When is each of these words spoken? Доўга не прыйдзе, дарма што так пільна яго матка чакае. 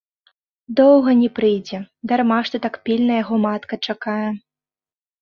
Доўга 0.79 1.13
не 1.19 1.29
прыйдзе, 1.41 1.77
дарма 2.13 2.39
што 2.49 2.63
так 2.67 2.75
пільна 2.89 3.23
яго 3.23 3.35
матка 3.49 3.83
чакае. 3.87 4.29